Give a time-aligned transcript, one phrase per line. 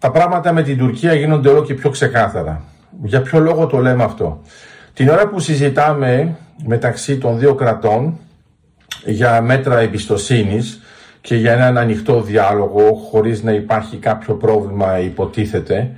[0.00, 2.62] τα πράγματα με την Τουρκία γίνονται όλο και πιο ξεκάθαρα.
[3.02, 4.42] Για ποιο λόγο το λέμε αυτό;
[4.94, 8.18] Την ώρα που συζητάμε μεταξύ των δύο κρατών
[9.04, 10.80] για μέτρα εμπιστοσύνης
[11.20, 15.90] και για έναν ανοιχτό διάλογο χωρίς να υπάρχει κάποιο πρόβλημα υποτίθεται,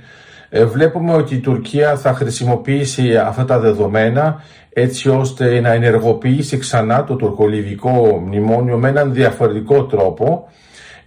[0.49, 7.03] ε, βλέπουμε ότι η Τουρκία θα χρησιμοποιήσει αυτά τα δεδομένα έτσι ώστε να ενεργοποιήσει ξανά
[7.03, 10.47] το τουρκολιβικό μνημόνιο με έναν διαφορετικό τρόπο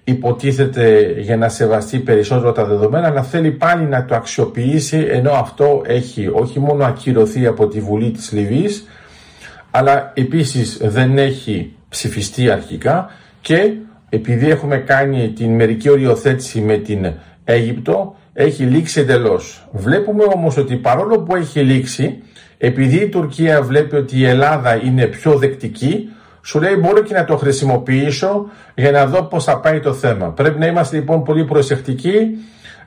[0.09, 5.83] υποτίθεται για να σεβαστεί περισσότερο τα δεδομένα αλλά θέλει πάλι να το αξιοποιήσει ενώ αυτό
[5.87, 8.87] έχει όχι μόνο ακυρωθεί από τη Βουλή της Λιβύης
[9.71, 13.73] αλλά επίσης δεν έχει ψηφιστεί αρχικά και
[14.09, 17.13] επειδή έχουμε κάνει την μερική οριοθέτηση με την
[17.45, 19.69] Αίγυπτο έχει λήξει εντελώς.
[19.73, 22.23] Βλέπουμε όμως ότι παρόλο που έχει λήξει
[22.59, 26.09] επειδή η Τουρκία βλέπει ότι η Ελλάδα είναι πιο δεκτική
[26.47, 30.31] σου λέει μπορώ και να το χρησιμοποιήσω για να δω πώς θα πάει το θέμα.
[30.31, 32.39] Πρέπει να είμαστε λοιπόν πολύ προσεκτικοί,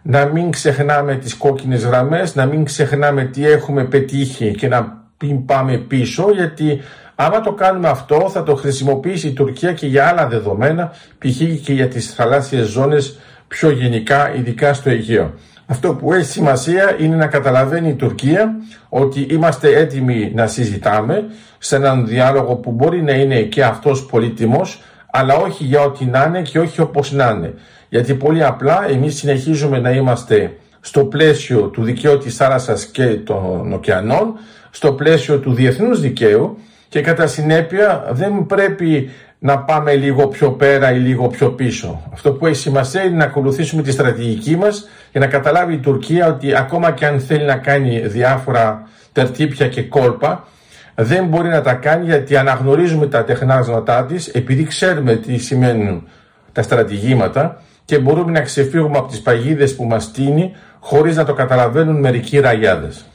[0.01, 5.45] να μην ξεχνάμε τις κόκκινες γραμμές, να μην ξεχνάμε τι έχουμε πετύχει και να μην
[5.45, 6.81] πάμε πίσω γιατί
[7.15, 11.37] άμα το κάνουμε αυτό θα το χρησιμοποιήσει η Τουρκία και για άλλα δεδομένα, π.χ.
[11.63, 15.33] και για τις θαλάσσιες ζώνες πιο γενικά, ειδικά στο Αιγαίο.
[15.71, 18.55] Αυτό που έχει σημασία είναι να καταλαβαίνει η Τουρκία
[18.89, 21.23] ότι είμαστε έτοιμοι να συζητάμε
[21.57, 26.23] σε έναν διάλογο που μπορεί να είναι και αυτός πολύτιμος, αλλά όχι για ό,τι να
[26.23, 27.53] είναι και όχι όπως να είναι.
[27.89, 33.73] Γιατί πολύ απλά εμείς συνεχίζουμε να είμαστε στο πλαίσιο του δικαίου της θάλασσας και των
[33.73, 34.33] ωκεανών,
[34.69, 36.57] στο πλαίσιο του διεθνούς δικαίου
[36.89, 39.09] και κατά συνέπεια δεν πρέπει
[39.39, 42.01] να πάμε λίγο πιο πέρα ή λίγο πιο πίσω.
[42.13, 46.27] Αυτό που έχει σημασία είναι να ακολουθήσουμε τη στρατηγική μας για να καταλάβει η Τουρκία
[46.27, 50.47] ότι ακόμα και αν θέλει να κάνει διάφορα τερτύπια και κόλπα
[50.95, 56.07] δεν μπορεί να τα κάνει γιατί αναγνωρίζουμε τα τεχνάσματά της επειδή ξέρουμε τι σημαίνουν
[56.51, 61.33] τα στρατηγήματα και μπορούμε να ξεφύγουμε από τις παγίδες που μας στείνει χωρίς να το
[61.33, 63.08] καταλαβαίνουν μερικοί ραγιάδες.